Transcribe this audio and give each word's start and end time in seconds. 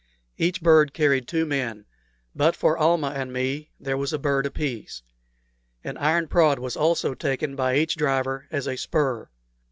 Each 0.39 0.59
bird 0.63 0.95
carried 0.95 1.27
two 1.27 1.45
men, 1.45 1.85
but 2.33 2.55
for 2.55 2.75
Almah 2.75 3.11
and 3.11 3.31
me 3.31 3.69
there 3.79 3.97
was 3.99 4.11
a 4.13 4.17
bird 4.17 4.47
apiece. 4.47 5.03
An 5.83 5.95
iron 5.97 6.27
prod 6.27 6.57
was 6.57 6.75
also 6.75 7.13
taken 7.13 7.55
by 7.55 7.75
each 7.75 7.97
driver 7.97 8.47
as 8.49 8.67
a 8.67 8.77
spur. 8.77 9.29